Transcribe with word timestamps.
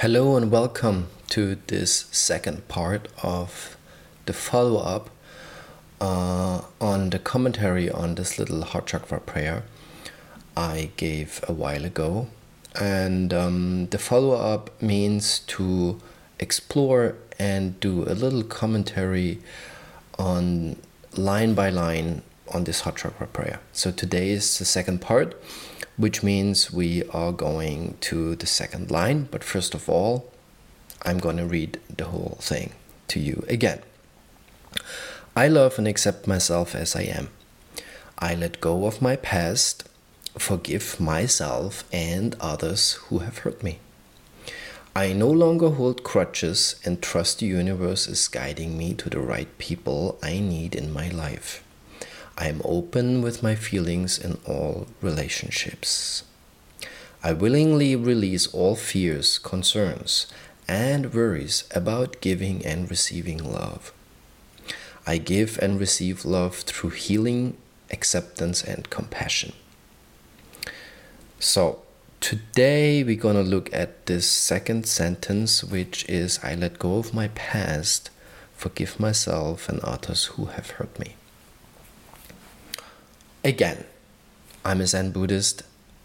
Hello 0.00 0.34
and 0.34 0.50
welcome 0.50 1.08
to 1.28 1.58
this 1.66 2.06
second 2.10 2.66
part 2.68 3.06
of 3.22 3.76
the 4.24 4.32
follow 4.32 4.80
up 4.80 5.10
uh, 6.00 6.62
on 6.80 7.10
the 7.10 7.18
commentary 7.18 7.90
on 7.90 8.14
this 8.14 8.38
little 8.38 8.64
heart 8.64 8.86
chakra 8.86 9.20
prayer 9.20 9.64
I 10.56 10.88
gave 10.96 11.44
a 11.46 11.52
while 11.52 11.84
ago. 11.84 12.28
And 12.80 13.34
um, 13.34 13.88
the 13.90 13.98
follow 13.98 14.36
up 14.36 14.70
means 14.80 15.40
to 15.48 16.00
explore 16.38 17.16
and 17.38 17.78
do 17.78 18.04
a 18.04 18.16
little 18.16 18.42
commentary 18.42 19.40
on 20.18 20.76
line 21.14 21.52
by 21.52 21.68
line 21.68 22.22
on 22.54 22.64
this 22.64 22.80
heart 22.80 22.96
chakra 22.96 23.26
prayer. 23.26 23.60
So 23.74 23.90
today 23.90 24.30
is 24.30 24.58
the 24.58 24.64
second 24.64 25.02
part 25.02 25.38
which 26.00 26.22
means 26.22 26.72
we 26.72 27.04
are 27.10 27.30
going 27.30 27.94
to 28.00 28.34
the 28.34 28.46
second 28.46 28.90
line. 28.90 29.28
But 29.30 29.44
first 29.44 29.74
of 29.74 29.86
all, 29.86 30.32
I'm 31.02 31.18
going 31.18 31.36
to 31.36 31.44
read 31.44 31.78
the 31.94 32.06
whole 32.06 32.38
thing 32.40 32.72
to 33.08 33.20
you 33.20 33.44
again. 33.48 33.80
I 35.36 35.48
love 35.48 35.78
and 35.78 35.86
accept 35.86 36.26
myself 36.26 36.74
as 36.74 36.96
I 36.96 37.02
am. 37.02 37.28
I 38.18 38.34
let 38.34 38.62
go 38.62 38.86
of 38.86 39.02
my 39.02 39.16
past, 39.16 39.88
forgive 40.38 40.98
myself 40.98 41.84
and 41.92 42.34
others 42.40 42.92
who 43.08 43.18
have 43.18 43.38
hurt 43.38 43.62
me. 43.62 43.78
I 44.96 45.12
no 45.12 45.30
longer 45.30 45.68
hold 45.68 46.02
crutches 46.02 46.76
and 46.82 47.02
trust 47.02 47.40
the 47.40 47.46
universe 47.46 48.08
is 48.08 48.26
guiding 48.26 48.76
me 48.76 48.94
to 48.94 49.10
the 49.10 49.20
right 49.20 49.56
people 49.58 50.18
I 50.22 50.40
need 50.40 50.74
in 50.74 50.92
my 50.92 51.08
life. 51.10 51.62
I 52.40 52.48
am 52.48 52.62
open 52.64 53.20
with 53.20 53.42
my 53.42 53.54
feelings 53.54 54.18
in 54.18 54.38
all 54.46 54.86
relationships. 55.02 56.22
I 57.22 57.34
willingly 57.34 57.94
release 57.94 58.46
all 58.54 58.76
fears, 58.76 59.38
concerns, 59.38 60.26
and 60.66 61.12
worries 61.12 61.64
about 61.74 62.22
giving 62.22 62.64
and 62.64 62.88
receiving 62.88 63.44
love. 63.44 63.92
I 65.06 65.18
give 65.18 65.58
and 65.60 65.78
receive 65.78 66.24
love 66.24 66.56
through 66.56 66.90
healing, 66.90 67.58
acceptance, 67.90 68.64
and 68.64 68.88
compassion. 68.88 69.52
So, 71.38 71.82
today 72.20 73.04
we're 73.04 73.20
going 73.20 73.36
to 73.36 73.42
look 73.42 73.68
at 73.70 74.06
this 74.06 74.26
second 74.26 74.86
sentence, 74.86 75.62
which 75.62 76.08
is 76.08 76.40
I 76.42 76.54
let 76.54 76.78
go 76.78 76.96
of 76.96 77.12
my 77.12 77.28
past, 77.28 78.08
forgive 78.56 78.98
myself 78.98 79.68
and 79.68 79.80
others 79.80 80.24
who 80.24 80.46
have 80.46 80.70
hurt 80.70 80.98
me. 80.98 81.16
Again, 83.42 83.84
I'm 84.66 84.82
a 84.82 84.86
Zen 84.86 85.12
Buddhist 85.12 85.62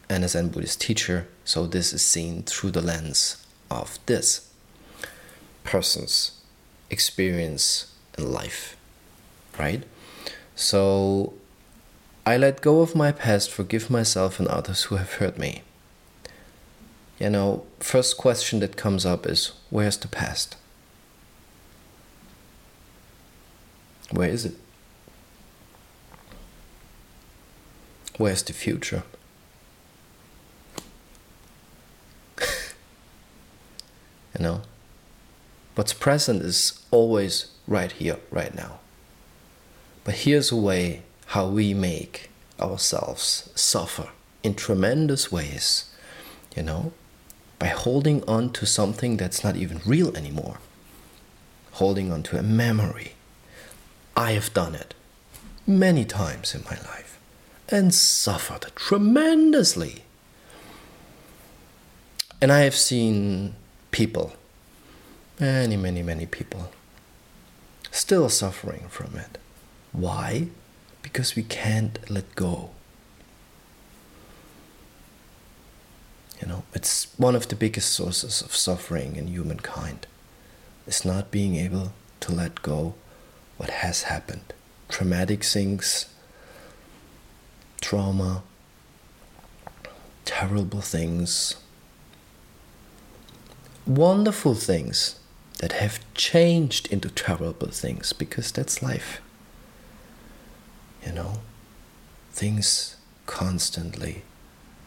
and 0.08 0.24
a 0.24 0.30
Zen 0.30 0.50
Buddhist 0.50 0.80
teacher, 0.80 1.28
so 1.44 1.68
this 1.68 1.92
is 1.92 2.02
seen 2.02 2.44
through 2.44 2.72
the 2.72 2.82
lens 2.82 3.46
of 3.70 4.00
this 4.06 4.50
person's 5.66 6.42
experience 6.90 7.94
in 8.18 8.32
life, 8.32 8.78
right? 9.60 9.84
So 10.56 11.34
I 12.26 12.38
let 12.38 12.62
go 12.62 12.80
of 12.80 12.96
my 12.96 13.12
past, 13.12 13.52
forgive 13.52 13.90
myself 13.90 14.40
and 14.40 14.48
others 14.48 14.84
who 14.84 14.96
have 14.96 15.16
hurt 15.16 15.38
me. 15.38 15.64
You 17.20 17.30
know, 17.30 17.66
first 17.80 18.16
question 18.16 18.62
that 18.62 18.78
comes 18.78 19.06
up 19.06 19.26
is 19.26 19.52
where's 19.70 19.98
the 19.98 20.08
past? 20.08 20.56
Where 24.12 24.30
is 24.30 24.46
it? 24.46 24.56
Where's 28.18 28.44
the 28.44 28.54
future? 28.54 29.04
you 32.40 32.46
know? 34.40 34.62
What's 35.76 35.94
present 35.94 36.42
is 36.42 36.80
always 36.92 37.48
right 37.68 37.92
here, 37.92 38.20
right 38.32 38.56
now. 38.56 38.80
But 40.06 40.16
here's 40.16 40.52
a 40.52 40.56
way 40.56 41.02
how 41.28 41.48
we 41.48 41.74
make 41.74 42.30
ourselves 42.60 43.50
suffer 43.56 44.10
in 44.44 44.56
tremendous 44.56 45.30
ways, 45.32 45.92
you 46.56 46.64
know, 46.64 46.94
by 47.60 47.68
holding 47.68 48.24
on 48.24 48.54
to 48.54 48.66
something 48.66 49.18
that's 49.18 49.44
not 49.44 49.58
even 49.58 49.82
real 49.86 50.16
anymore, 50.16 50.60
holding 51.74 52.14
on 52.14 52.24
to 52.24 52.40
a 52.40 52.44
memory. 52.44 53.14
I 54.16 54.32
have 54.32 54.54
done 54.54 54.76
it 54.76 54.94
many 55.68 56.06
times 56.06 56.56
in 56.56 56.64
my 56.64 56.78
life 56.78 57.20
and 57.70 57.94
suffered 57.94 58.68
tremendously. 58.76 60.04
And 62.42 62.52
I 62.52 62.60
have 62.60 62.76
seen 62.76 63.56
people, 63.92 64.34
many, 65.40 65.78
many, 65.78 66.04
many 66.04 66.26
people, 66.26 66.72
still 67.92 68.30
suffering 68.30 68.86
from 68.90 69.16
it. 69.16 69.38
Why? 69.92 70.50
Because 71.02 71.36
we 71.36 71.44
can't 71.44 71.98
let 72.10 72.36
go. 72.36 72.72
You 76.42 76.48
know, 76.48 76.64
it's 76.74 77.08
one 77.18 77.36
of 77.36 77.48
the 77.48 77.56
biggest 77.56 77.94
sources 77.94 78.42
of 78.42 78.56
suffering 78.56 79.16
in 79.16 79.28
humankind. 79.28 80.06
It's 80.86 81.06
not 81.06 81.32
being 81.32 81.56
able 81.56 81.94
to 82.20 82.32
let 82.32 82.62
go 82.62 82.96
what 83.58 83.70
has 83.70 84.04
happened. 84.04 84.54
Traumatic 84.90 85.44
things 85.44 86.08
trauma, 87.86 88.42
terrible 90.26 90.82
things, 90.82 91.56
wonderful 93.86 94.56
things 94.56 95.20
that 95.60 95.74
have 95.74 96.00
changed 96.16 96.88
into 96.92 97.10
terrible 97.10 97.68
things 97.68 98.12
because 98.12 98.52
that's 98.52 98.82
life. 98.82 99.22
You 101.06 101.12
know, 101.12 101.34
things 102.32 102.96
constantly 103.28 104.24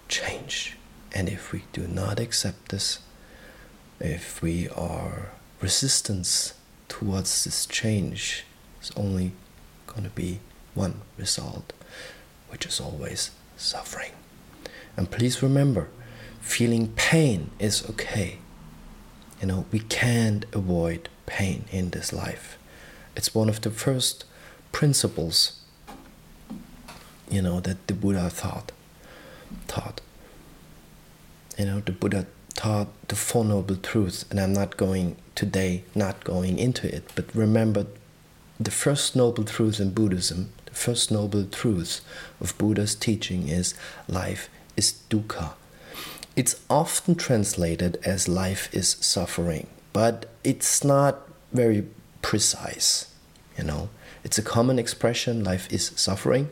change. 0.09 0.77
And 1.13 1.29
if 1.29 1.53
we 1.53 1.63
do 1.73 1.87
not 1.87 2.19
accept 2.19 2.71
this, 2.71 2.99
if 4.01 4.43
we 4.43 4.69
are 4.71 5.31
resistance 5.61 6.55
towards 6.89 7.45
this 7.45 7.65
change, 7.65 8.43
it's 8.81 8.91
only 8.97 9.31
going 9.87 10.03
to 10.03 10.11
be 10.11 10.41
one 10.75 11.03
result 11.17 11.73
which 12.51 12.67
is 12.67 12.81
always 12.81 13.31
suffering. 13.57 14.13
And 14.97 15.11
please 15.11 15.43
remember, 15.43 15.89
feeling 16.41 16.89
pain 16.97 17.51
is 17.59 17.89
okay. 17.91 18.39
You 19.41 19.47
know, 19.47 19.67
we 19.71 19.79
can't 19.79 20.45
avoid 20.53 21.09
pain 21.27 21.65
in 21.71 21.91
this 21.91 22.13
life. 22.13 22.59
It's 23.15 23.35
one 23.35 23.49
of 23.49 23.61
the 23.61 23.71
first 23.71 24.25
principles, 24.73 25.61
you 27.31 27.43
know, 27.43 27.61
that 27.61 27.87
the 27.87 27.95
Buddha 27.95 28.31
thought. 28.31 28.73
Taught. 29.67 30.01
You 31.57 31.67
know, 31.67 31.81
the 31.81 31.93
Buddha 31.93 32.27
taught 32.55 32.89
the 33.09 33.15
Four 33.15 33.45
Noble 33.45 33.77
Truths, 33.77 34.25
and 34.31 34.41
I'm 34.41 34.53
not 34.53 34.77
going 34.77 35.17
today, 35.35 35.85
not 35.95 36.25
going 36.25 36.59
into 36.59 36.93
it, 36.93 37.05
but 37.15 37.33
remember 37.35 37.87
the 38.61 38.71
first 38.71 39.15
noble 39.15 39.45
truth 39.45 39.79
in 39.81 39.91
Buddhism 39.91 40.53
the 40.69 40.75
first 40.75 41.11
noble 41.11 41.45
truth 41.45 42.03
of 42.41 42.57
Buddha's 42.59 42.95
teaching 42.95 43.49
is 43.49 43.75
life 44.07 44.51
is 44.77 45.01
dukkha. 45.09 45.53
It's 46.37 46.61
often 46.69 47.15
translated 47.15 47.99
as 48.05 48.29
life 48.29 48.69
is 48.73 48.97
suffering, 49.01 49.67
but 49.93 50.27
it's 50.45 50.85
not 50.85 51.27
very 51.53 51.87
precise. 52.21 53.13
You 53.57 53.65
know, 53.65 53.89
it's 54.23 54.39
a 54.39 54.43
common 54.43 54.79
expression, 54.79 55.43
life 55.43 55.73
is 55.73 55.91
suffering, 55.97 56.51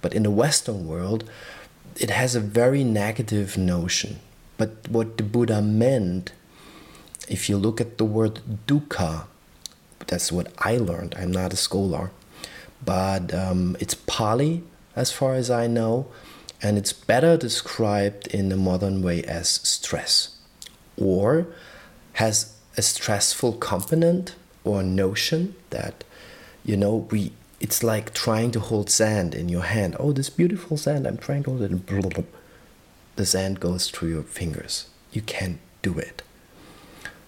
but 0.00 0.14
in 0.14 0.22
the 0.22 0.30
Western 0.30 0.86
world, 0.86 1.28
it 1.96 2.08
has 2.08 2.34
a 2.34 2.40
very 2.40 2.82
negative 2.82 3.58
notion. 3.58 4.18
But 4.56 4.88
what 4.88 5.18
the 5.18 5.22
Buddha 5.24 5.60
meant, 5.60 6.32
if 7.28 7.50
you 7.50 7.58
look 7.58 7.80
at 7.80 7.98
the 7.98 8.04
word 8.04 8.40
dukkha, 8.66 9.26
that's 10.06 10.30
what 10.32 10.52
I 10.58 10.76
learned, 10.76 11.14
I'm 11.18 11.32
not 11.32 11.52
a 11.52 11.56
scholar 11.56 12.10
but 12.84 13.32
um, 13.32 13.76
it's 13.80 13.94
Pali 13.94 14.62
as 14.96 15.12
far 15.12 15.34
as 15.34 15.50
I 15.50 15.66
know, 15.66 16.06
and 16.62 16.76
it's 16.76 16.92
better 16.92 17.36
described 17.36 18.26
in 18.28 18.48
the 18.48 18.56
modern 18.56 19.02
way 19.02 19.22
as 19.24 19.48
stress, 19.48 20.36
or 20.96 21.46
has 22.14 22.56
a 22.76 22.82
stressful 22.82 23.54
component 23.54 24.34
or 24.64 24.82
notion 24.82 25.54
that 25.70 26.04
you 26.64 26.76
know 26.76 27.08
we 27.10 27.32
it's 27.60 27.82
like 27.82 28.12
trying 28.12 28.50
to 28.50 28.60
hold 28.60 28.90
sand 28.90 29.34
in 29.34 29.48
your 29.48 29.62
hand. 29.62 29.96
Oh, 29.98 30.12
this 30.12 30.30
beautiful 30.30 30.76
sand! 30.76 31.06
I'm 31.06 31.18
trying 31.18 31.44
to 31.44 31.50
hold 31.50 31.62
it. 31.62 32.26
The 33.14 33.26
sand 33.26 33.60
goes 33.60 33.88
through 33.90 34.08
your 34.08 34.22
fingers. 34.22 34.88
You 35.12 35.22
can't 35.22 35.58
do 35.82 35.98
it. 35.98 36.22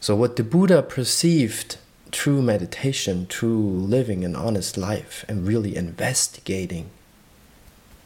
So 0.00 0.16
what 0.16 0.36
the 0.36 0.42
Buddha 0.42 0.82
perceived 0.82 1.76
true 2.14 2.40
meditation, 2.40 3.26
true 3.26 3.68
living 3.68 4.24
an 4.24 4.36
honest 4.36 4.78
life, 4.78 5.24
and 5.28 5.46
really 5.46 5.74
investigating, 5.74 6.88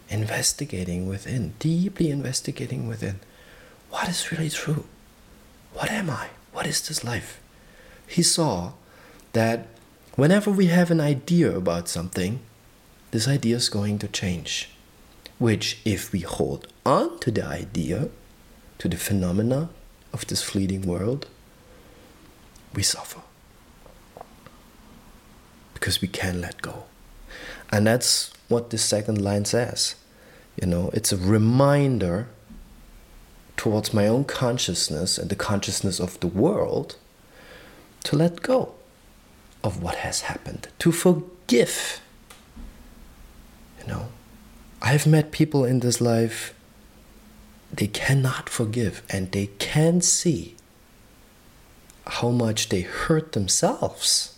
investigating 0.09 1.07
within, 1.07 1.53
deeply 1.59 2.11
investigating 2.11 2.89
within 2.89 3.21
what 3.91 4.09
is 4.09 4.33
really 4.33 4.51
true? 4.51 4.85
What 5.75 5.91
am 5.91 6.11
I? 6.11 6.29
What 6.53 6.67
is 6.67 6.87
this 6.87 7.05
life? 7.05 7.41
He 8.07 8.23
saw 8.23 8.73
that 9.33 9.67
whenever 10.17 10.51
we 10.51 10.67
have 10.67 10.91
an 10.91 11.01
idea 11.01 11.55
about 11.55 11.89
something, 11.89 12.41
this 13.11 13.29
idea 13.29 13.57
is 13.57 13.69
going 13.69 13.99
to 14.01 14.09
change. 14.09 14.71
Which, 15.39 15.81
if 15.85 16.13
we 16.13 16.21
hold 16.21 16.67
on 16.85 17.21
to 17.21 17.31
the 17.31 17.45
idea, 17.45 18.09
to 18.79 18.89
the 18.89 18.97
phenomena 18.97 19.71
of 20.13 20.27
this 20.27 20.43
fleeting 20.43 20.83
world, 20.83 21.27
we 22.75 22.83
suffer. 22.83 23.21
Because 25.79 26.01
we 26.01 26.09
can't 26.09 26.39
let 26.39 26.61
go. 26.61 26.85
And 27.71 27.87
that's 27.87 28.33
what 28.49 28.71
this 28.71 28.85
second 28.85 29.23
line 29.23 29.45
says. 29.45 29.95
You 30.61 30.67
know, 30.67 30.91
it's 30.93 31.13
a 31.13 31.17
reminder 31.17 32.29
towards 33.57 33.95
my 33.95 34.07
own 34.07 34.25
consciousness 34.25 35.19
and 35.19 35.31
the 35.31 35.37
consciousness 35.37 36.01
of 36.01 36.19
the 36.21 36.27
world 36.27 36.97
to 38.05 38.17
let 38.17 38.43
go 38.43 38.75
of 39.63 39.83
what 39.83 39.97
has 39.97 40.23
happened, 40.23 40.69
to 40.79 40.93
forgive. 40.93 42.01
You 43.81 43.89
know, 43.89 44.09
I've 44.81 45.07
met 45.07 45.33
people 45.33 45.65
in 45.65 45.81
this 45.81 46.01
life, 46.01 46.55
they 47.73 47.89
cannot 47.89 48.49
forgive 48.49 49.03
and 49.11 49.31
they 49.33 49.49
can 49.59 50.01
see 50.01 50.57
how 52.07 52.31
much 52.31 52.69
they 52.69 52.81
hurt 52.81 53.33
themselves 53.33 54.38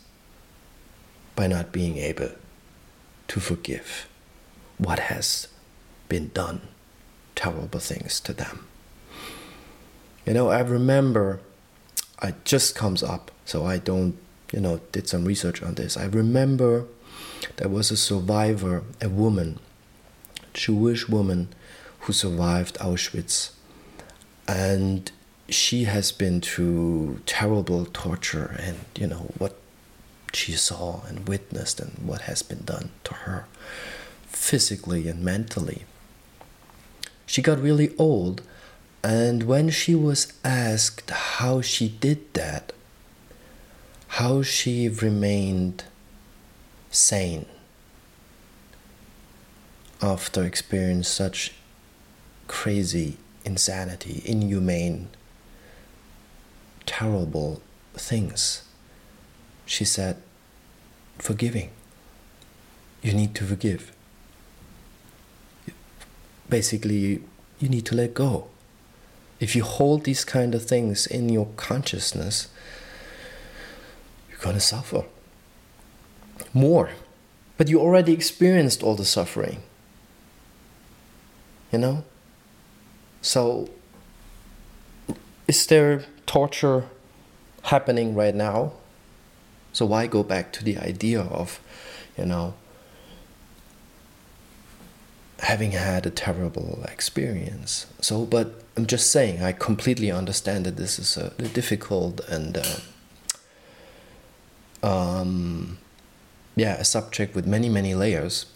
by 1.41 1.47
not 1.47 1.73
being 1.73 1.97
able 1.97 2.33
to 3.27 3.41
forgive 3.41 4.07
what 4.77 4.99
has 4.99 5.49
been 6.07 6.29
done, 6.35 6.61
terrible 7.35 7.81
things 7.81 8.21
to 8.21 8.35
them. 8.35 8.67
You 10.27 10.35
know, 10.35 10.51
I 10.51 10.61
remember, 10.61 11.41
it 12.23 12.45
just 12.45 12.75
comes 12.75 13.03
up, 13.03 13.31
so 13.47 13.65
I 13.65 13.79
don't, 13.79 14.19
you 14.53 14.61
know, 14.61 14.83
did 14.93 15.09
some 15.09 15.25
research 15.25 15.63
on 15.63 15.77
this. 15.77 15.97
I 15.97 16.05
remember 16.05 16.85
there 17.57 17.71
was 17.71 17.91
a 17.91 17.97
survivor, 17.97 18.83
a 19.01 19.09
woman, 19.09 19.61
Jewish 20.53 21.09
woman, 21.09 21.49
who 22.01 22.13
survived 22.13 22.77
Auschwitz. 22.81 23.53
And 24.47 25.11
she 25.49 25.85
has 25.85 26.13
been 26.13 26.43
through 26.43 27.23
terrible 27.25 27.87
torture 27.87 28.61
and, 28.61 28.77
you 28.95 29.07
know, 29.07 29.33
what 29.39 29.57
she 30.41 30.53
saw 30.53 31.03
and 31.07 31.29
witnessed 31.29 31.81
and 31.81 31.99
what 32.03 32.23
has 32.23 32.43
been 32.43 32.65
done 32.65 32.91
to 33.05 33.13
her 33.13 33.47
physically 34.27 35.07
and 35.07 35.23
mentally. 35.23 35.85
She 37.27 37.43
got 37.43 37.61
really 37.61 37.95
old, 37.99 38.41
and 39.05 39.43
when 39.43 39.69
she 39.69 39.95
was 39.95 40.33
asked 40.43 41.11
how 41.11 41.61
she 41.61 41.89
did 41.89 42.33
that, 42.35 42.73
how 44.19 44.43
she 44.43 44.89
remained 44.89 45.85
sane 46.91 47.47
after 50.03 50.43
experiencing 50.43 51.05
such 51.05 51.53
crazy 52.49 53.19
insanity, 53.45 54.23
inhumane, 54.25 55.09
terrible 56.87 57.61
things 57.95 58.63
she 59.71 59.85
said, 59.85 60.21
forgiving. 61.21 61.71
You 63.03 63.13
need 63.13 63.35
to 63.37 63.45
forgive. 63.45 63.93
Basically, 66.49 67.23
you 67.61 67.69
need 67.69 67.87
to 67.87 67.95
let 67.95 68.15
go. 68.15 68.49
If 69.39 69.55
you 69.57 69.63
hold 69.63 70.05
these 70.05 70.25
kind 70.25 70.55
of 70.55 70.65
things 70.65 71.07
in 71.07 71.29
your 71.29 71.49
consciousness, 71.57 72.49
you're 74.29 74.39
going 74.39 74.57
to 74.57 74.61
suffer 74.61 75.05
more. 76.53 76.91
But 77.57 77.69
you 77.69 77.81
already 77.81 78.13
experienced 78.13 78.83
all 78.83 78.95
the 78.95 79.05
suffering. 79.05 79.63
You 81.73 81.79
know? 81.79 82.05
So, 83.23 83.71
is 85.47 85.67
there 85.67 86.05
torture 86.27 86.85
happening 87.65 88.15
right 88.15 88.35
now? 88.35 88.73
So 89.73 89.87
why 89.87 90.07
go 90.07 90.23
back 90.23 90.53
to 90.55 90.65
the 90.65 90.79
idea 90.79 91.21
of, 91.21 91.61
you 92.19 92.25
know, 92.25 92.55
having 95.41 95.73
had 95.73 96.07
a 96.07 96.11
terrible 96.11 96.85
experience? 96.89 97.87
So, 98.01 98.25
but 98.25 98.63
I'm 98.77 98.87
just 98.87 99.11
saying, 99.11 99.43
I 99.43 99.53
completely 99.53 100.11
understand 100.11 100.67
that 100.67 100.77
this 100.77 100.99
is 100.99 101.17
a 101.17 101.31
difficult 101.31 102.21
and, 102.29 102.59
uh, 102.59 102.81
um, 104.83 105.79
yeah, 106.57 106.75
a 106.75 106.85
subject 106.85 107.35
with 107.35 107.47
many, 107.47 107.69
many 107.69 107.95
layers. 107.95 108.47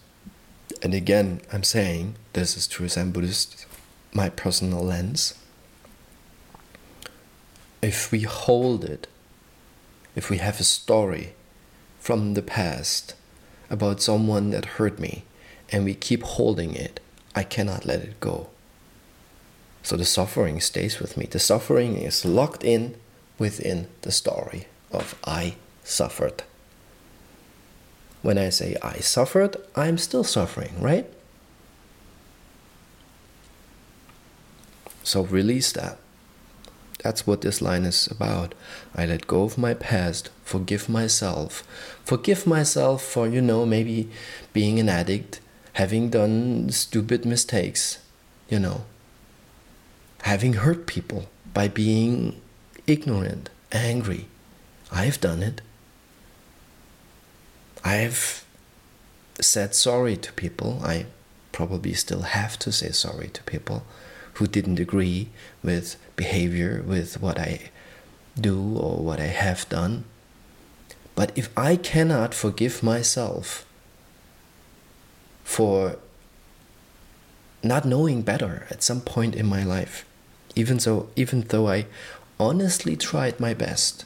And 0.83 0.95
again, 0.95 1.41
I'm 1.53 1.63
saying 1.63 2.17
this 2.33 2.57
is 2.57 2.67
true 2.67 2.89
Zen 2.89 3.13
Buddhist, 3.13 3.67
my 4.13 4.29
personal 4.29 4.83
lens. 4.83 5.35
If 7.81 8.11
we 8.11 8.23
hold 8.23 8.85
it 8.85 9.07
if 10.15 10.31
we 10.31 10.39
have 10.39 10.61
a 10.61 10.65
story 10.65 11.35
from 11.99 12.35
the 12.35 12.43
past 12.43 13.15
about 13.71 14.03
someone 14.03 14.51
that 14.51 14.77
hurt 14.77 14.99
me 14.99 15.25
and 15.71 15.85
we 15.85 15.95
keep 15.95 16.23
holding 16.23 16.75
it, 16.75 17.01
I 17.35 17.43
cannot 17.43 17.85
let 17.85 18.01
it 18.01 18.21
go. 18.21 18.49
So 19.83 19.97
the 19.97 20.05
suffering 20.05 20.61
stays 20.61 21.01
with 21.01 21.17
me. 21.17 21.27
The 21.27 21.39
suffering 21.39 21.97
is 21.97 22.25
locked 22.25 22.65
in 22.65 22.97
within 23.39 23.89
the 24.03 24.13
story 24.13 24.67
of 24.93 25.19
I 25.27 25.57
suffered. 25.83 26.43
When 28.23 28.39
I 28.39 28.49
say 28.49 28.77
I 28.83 28.99
suffered, 28.99 29.57
I'm 29.77 29.99
still 29.99 30.25
suffering, 30.25 30.81
right? 30.81 31.07
So 35.03 35.25
release 35.25 35.73
that. 35.73 35.99
That's 37.05 37.27
what 37.27 37.43
this 37.43 37.61
line 37.61 37.85
is 37.85 38.07
about. 38.07 38.55
I 38.97 39.05
let 39.05 39.27
go 39.27 39.43
of 39.43 39.59
my 39.59 39.75
past, 39.75 40.31
forgive 40.43 40.89
myself. 40.89 41.63
Forgive 42.03 42.47
myself 42.47 43.05
for, 43.05 43.29
you 43.29 43.43
know, 43.43 43.67
maybe 43.67 44.09
being 44.55 44.81
an 44.81 44.89
addict, 44.89 45.39
having 45.75 46.09
done 46.09 46.71
stupid 46.71 47.27
mistakes, 47.27 47.99
you 48.49 48.59
know, 48.59 48.87
having 50.23 50.55
hurt 50.55 50.87
people 50.87 51.29
by 51.53 51.69
being 51.69 52.41
ignorant, 52.87 53.51
angry. 53.71 54.25
I've 54.91 55.21
done 55.21 55.43
it. 55.43 55.61
I've 57.85 58.47
said 59.43 59.75
sorry 59.75 60.17
to 60.17 60.33
people. 60.33 60.81
I 60.83 61.05
probably 61.53 61.93
still 61.93 62.23
have 62.23 62.59
to 62.61 62.73
say 62.73 62.93
sorry 62.93 63.29
to 63.29 63.43
people 63.43 63.85
who 64.35 64.47
didn't 64.47 64.81
agree 64.81 65.29
with 65.63 65.97
behavior, 66.17 66.83
with 66.87 67.21
what 67.21 67.39
I 67.39 67.71
do 68.39 68.77
or 68.77 68.99
what 68.99 69.21
I 69.21 69.27
have 69.27 69.69
done. 69.69 70.05
But 71.15 71.37
if 71.37 71.49
I 71.57 71.77
cannot 71.77 72.35
forgive 72.35 72.83
myself 72.83 73.65
for 75.45 75.97
not 77.63 77.85
knowing 77.85 78.23
better 78.23 78.67
at 78.71 78.83
some 78.83 79.01
point 79.01 79.35
in 79.35 79.47
my 79.47 79.63
life, 79.63 80.05
even 80.57 80.81
so 80.81 81.09
even 81.17 81.43
though 81.43 81.69
I 81.69 81.87
honestly 82.39 82.97
tried 82.97 83.39
my 83.39 83.55
best, 83.55 84.05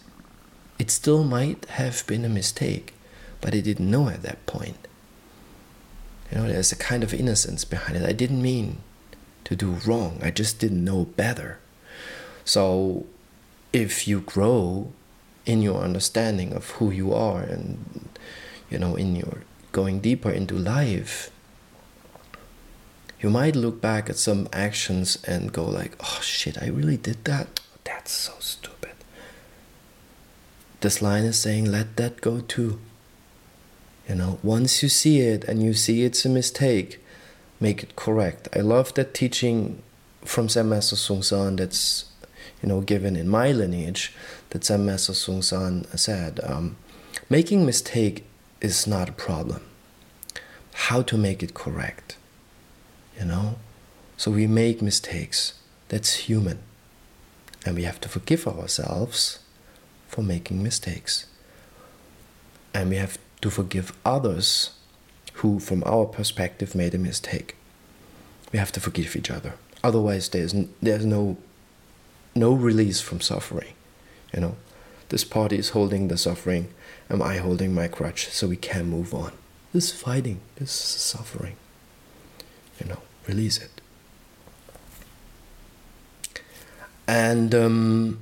it 0.79 0.91
still 0.91 1.25
might 1.25 1.65
have 1.71 2.07
been 2.07 2.25
a 2.25 2.29
mistake, 2.29 2.95
but 3.41 3.55
I 3.55 3.61
didn't 3.61 3.91
know 3.91 4.09
at 4.09 4.23
that 4.23 4.45
point. 4.47 4.87
You 6.31 6.39
know, 6.39 6.49
there's 6.49 6.73
a 6.73 6.77
kind 6.77 7.03
of 7.03 7.15
innocence 7.15 7.65
behind 7.65 7.97
it. 7.97 8.07
I 8.07 8.13
didn't 8.13 8.43
mean 8.43 8.79
to 9.49 9.57
do 9.57 9.79
wrong. 9.87 10.21
I 10.23 10.31
just 10.31 10.59
didn't 10.59 10.85
know 10.85 11.07
better. 11.17 11.59
So 12.45 13.07
if 13.73 14.07
you 14.07 14.21
grow 14.21 14.93
in 15.47 15.63
your 15.63 15.81
understanding 15.81 16.53
of 16.53 16.69
who 16.73 16.91
you 16.91 17.15
are 17.15 17.41
and 17.41 18.11
you 18.69 18.79
know 18.79 18.95
in 18.95 19.17
your 19.17 19.39
going 19.73 20.01
deeper 20.01 20.31
into 20.31 20.55
life 20.55 21.31
you 23.21 23.31
might 23.31 23.57
look 23.57 23.81
back 23.81 24.11
at 24.11 24.17
some 24.17 24.47
actions 24.53 25.17
and 25.25 25.53
go 25.53 25.65
like 25.65 25.97
oh 26.01 26.21
shit 26.23 26.63
i 26.63 26.67
really 26.67 26.99
did 26.99 27.25
that 27.25 27.61
that's 27.85 28.13
so 28.13 28.35
stupid 28.41 28.93
this 30.81 31.01
line 31.01 31.25
is 31.25 31.39
saying 31.39 31.65
let 31.65 31.97
that 31.97 32.21
go 32.21 32.41
too 32.41 32.79
you 34.07 34.15
know 34.15 34.39
once 34.43 34.83
you 34.83 34.89
see 34.89 35.21
it 35.21 35.45
and 35.45 35.63
you 35.63 35.73
see 35.73 36.05
it's 36.05 36.27
a 36.27 36.29
mistake 36.29 37.03
make 37.61 37.83
it 37.83 37.97
correct. 37.97 38.49
I 38.55 38.61
love 38.61 38.95
that 38.95 39.15
teaching 39.15 39.83
from 40.25 40.49
Zen 40.49 40.69
Master 40.69 40.97
Seung 40.97 41.25
Sahn 41.25 41.57
that's 41.57 42.07
you 42.63 42.69
know 42.69 42.81
given 42.81 43.17
in 43.17 43.29
my 43.29 43.53
lineage 43.53 44.13
that 44.51 44.65
Zen 44.65 44.87
Master 44.87 45.13
Seung 45.13 45.43
Sahn 45.43 45.87
said, 45.97 46.41
um, 46.43 46.77
making 47.29 47.67
mistake 47.67 48.25
is 48.61 48.87
not 48.87 49.09
a 49.09 49.13
problem. 49.13 49.63
How 50.73 51.03
to 51.03 51.19
make 51.19 51.43
it 51.43 51.55
correct, 51.55 52.17
you 53.19 53.25
know? 53.25 53.57
So 54.17 54.31
we 54.31 54.47
make 54.47 54.81
mistakes. 54.81 55.55
That's 55.89 56.15
human. 56.15 56.61
And 57.67 57.77
we 57.77 57.83
have 57.83 58.01
to 58.01 58.09
forgive 58.09 58.47
ourselves 58.47 59.41
for 60.09 60.23
making 60.23 60.63
mistakes. 60.63 61.27
And 62.73 62.91
we 62.91 62.97
have 62.97 63.19
to 63.41 63.51
forgive 63.51 63.93
others 64.05 64.71
who, 65.39 65.59
from 65.61 65.83
our 65.85 66.05
perspective, 66.07 66.75
made 66.75 66.95
a 66.95 66.99
mistake. 66.99 67.57
We 68.53 68.59
have 68.59 68.73
to 68.73 68.81
forgive 68.81 69.15
each 69.15 69.31
other. 69.31 69.55
Otherwise, 69.85 70.29
there's, 70.31 70.55
there's 70.83 71.07
no, 71.07 71.37
no 72.35 72.53
release 72.53 73.01
from 73.01 73.21
suffering. 73.21 73.75
You 74.35 74.41
know, 74.41 74.57
this 75.11 75.25
party 75.25 75.57
is 75.57 75.71
holding 75.71 76.09
the 76.09 76.19
suffering. 76.19 76.69
Am 77.09 77.23
I 77.23 77.37
holding 77.37 77.75
my 77.75 77.89
crutch 77.89 78.29
so 78.29 78.49
we 78.49 78.57
can 78.57 78.87
move 78.87 79.15
on? 79.15 79.33
This 79.73 79.93
fighting, 79.93 80.41
this 80.57 80.73
suffering. 80.73 81.57
You 82.81 82.87
know, 82.87 83.03
release 83.27 83.59
it. 83.59 83.81
And 87.07 87.55
um, 87.55 88.19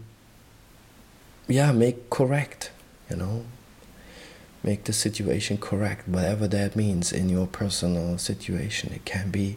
yeah, 1.48 1.72
make 1.72 2.10
correct. 2.10 2.70
You 3.10 3.16
know, 3.16 3.44
make 4.66 4.84
the 4.84 4.92
situation 4.92 5.56
correct, 5.56 6.08
whatever 6.08 6.48
that 6.48 6.76
means 6.76 7.12
in 7.12 7.28
your 7.28 7.46
personal 7.46 8.18
situation. 8.18 8.92
It 8.92 9.04
can 9.04 9.30
be 9.30 9.56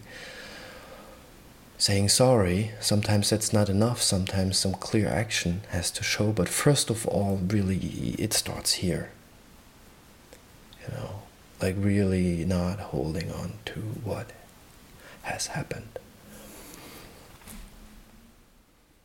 saying 1.80 2.10
sorry. 2.10 2.72
Sometimes 2.80 3.30
that's 3.30 3.51
not 3.51 3.70
enough. 3.70 4.01
Sometimes 4.01 4.58
some 4.58 4.74
clear 4.74 5.08
action 5.08 5.62
has 5.70 5.89
to 5.92 6.04
show. 6.04 6.32
But 6.32 6.48
first 6.48 6.89
of 6.89 7.08
all, 7.08 7.42
really, 7.48 8.16
it 8.20 8.34
starts 8.34 8.74
here. 8.74 9.12
You 10.86 10.94
know, 10.94 11.24
like 11.62 11.75
really 11.78 12.46
not 12.46 12.80
holding 12.80 13.32
on 13.32 13.54
to 13.66 13.80
what 14.04 14.32
has 15.24 15.48
happened. 15.48 15.99